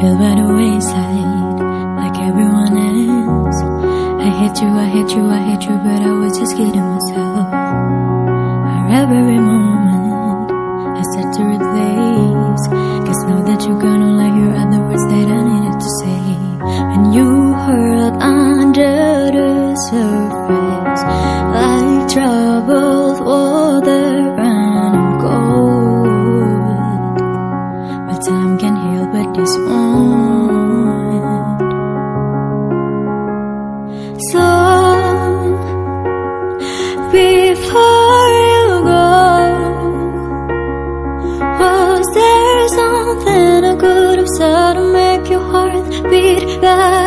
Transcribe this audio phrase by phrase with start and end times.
[0.00, 1.58] feel by the wayside
[2.00, 3.58] like everyone else.
[4.26, 7.64] I hate you, I hate you, I hate you, but I was just kidding myself.
[9.14, 9.43] Moment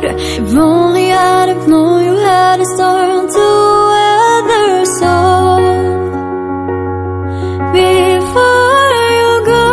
[0.00, 0.16] better?
[0.16, 3.46] If only I'd have known you had a storm to
[3.92, 4.84] weather.
[5.00, 5.14] So
[7.72, 9.68] before you go,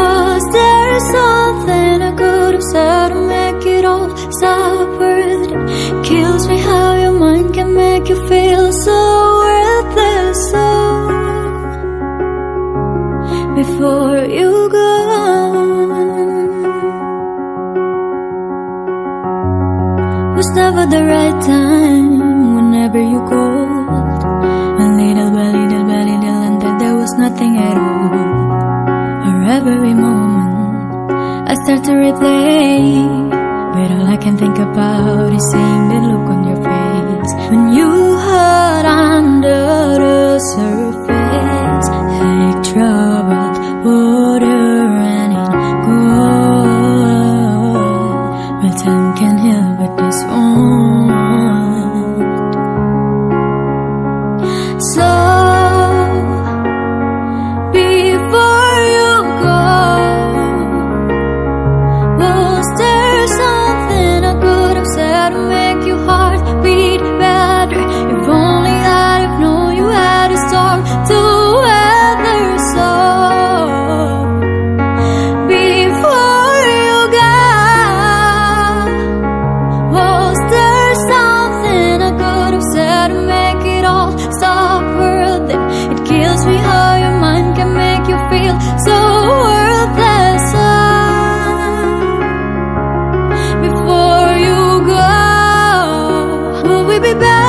[0.00, 6.04] was there something I could have said to make it all stop worth?
[6.06, 9.03] Kills me how your mind can make you feel so
[20.64, 24.22] never the right time whenever you called.
[24.80, 28.12] And little by little by little, and that there was nothing at all.
[29.28, 31.12] Or every moment
[31.50, 32.72] I start to replay.
[33.74, 36.13] But all I can think about is seeing the
[97.04, 97.43] be back.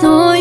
[0.00, 0.37] tú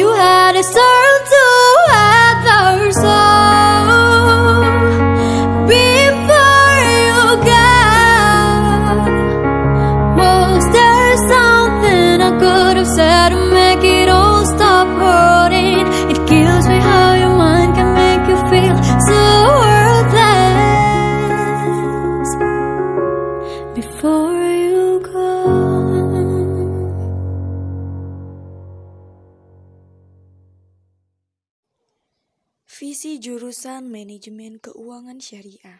[33.07, 35.79] Visi jurusan Manajemen Keuangan Syariah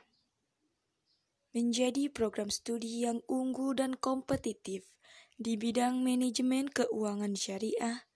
[1.51, 4.88] menjadi program studi yang unggul dan kompetitif
[5.35, 8.07] di bidang manajemen keuangan syariah,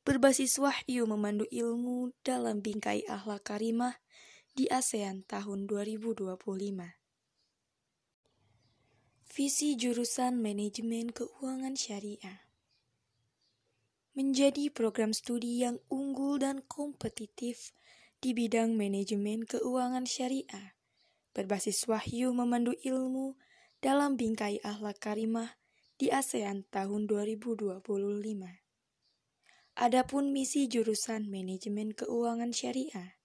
[0.00, 4.00] berbasis wahyu memandu ilmu dalam bingkai akhlak karimah
[4.56, 6.24] di ASEAN tahun 2025.
[9.28, 12.48] Visi jurusan Manajemen Keuangan Syariah
[14.16, 17.76] menjadi program studi yang unggul dan kompetitif
[18.24, 20.72] di bidang manajemen keuangan syariah,
[21.36, 23.36] berbasis wahyu memandu ilmu
[23.84, 25.60] dalam bingkai akhlak karimah
[26.00, 27.84] di ASEAN tahun 2025.
[29.76, 33.20] Adapun misi jurusan manajemen keuangan syariah,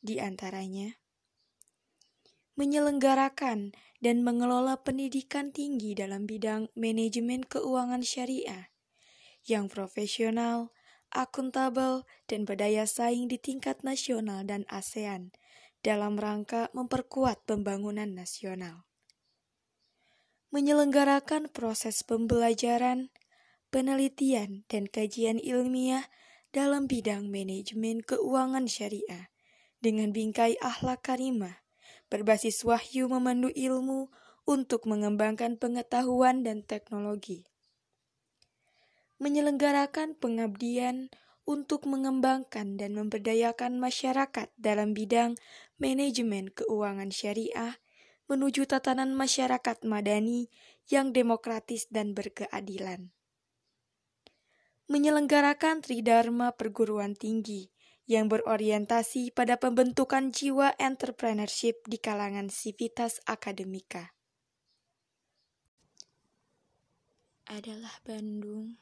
[0.00, 0.96] di antaranya
[2.56, 8.72] menyelenggarakan dan mengelola pendidikan tinggi dalam bidang manajemen keuangan syariah
[9.44, 10.72] yang profesional,
[11.14, 15.32] akuntabel, dan berdaya saing di tingkat nasional dan ASEAN
[15.80, 18.84] dalam rangka memperkuat pembangunan nasional.
[20.48, 23.12] Menyelenggarakan proses pembelajaran,
[23.68, 26.08] penelitian, dan kajian ilmiah
[26.50, 29.28] dalam bidang manajemen keuangan syariah
[29.84, 31.60] dengan bingkai akhlak karimah
[32.08, 34.08] berbasis wahyu memandu ilmu
[34.48, 37.44] untuk mengembangkan pengetahuan dan teknologi.
[39.18, 41.10] Menyelenggarakan pengabdian
[41.48, 45.34] untuk mengembangkan dan memberdayakan masyarakat dalam bidang
[45.80, 47.80] manajemen keuangan syariah
[48.28, 50.52] menuju tatanan masyarakat madani
[50.92, 53.10] yang demokratis dan berkeadilan.
[54.88, 57.72] Menyelenggarakan Tridharma perguruan tinggi
[58.08, 64.16] yang berorientasi pada pembentukan jiwa entrepreneurship di kalangan sivitas akademika.
[67.48, 68.80] Adalah Bandung,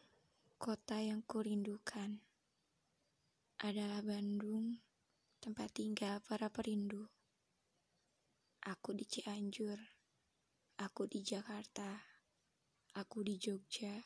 [0.57, 2.17] kota yang kurindukan.
[3.61, 4.81] Adalah Bandung,
[5.37, 7.05] tempat tinggal para perindu.
[8.65, 9.77] Aku di Cianjur,
[10.81, 12.01] aku di Jakarta,
[12.97, 14.01] aku di Jogja,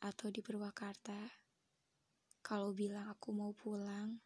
[0.00, 1.28] atau di Purwakarta.
[2.40, 4.16] Kalau bilang aku mau pulang,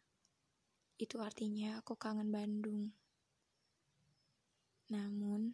[1.03, 2.95] itu artinya aku kangen Bandung.
[4.87, 5.51] Namun,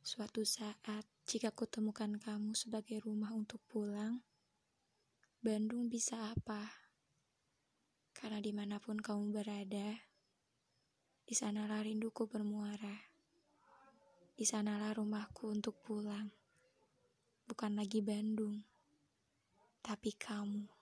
[0.00, 4.24] suatu saat jika ku temukan kamu sebagai rumah untuk pulang,
[5.42, 6.70] Bandung bisa apa?
[8.14, 9.90] Karena di mana pun kamu berada,
[11.26, 12.94] di sanalah rinduku bermuara.
[14.38, 16.30] Di sanalah rumahku untuk pulang.
[17.42, 18.62] Bukan lagi Bandung,
[19.82, 20.81] tapi kamu.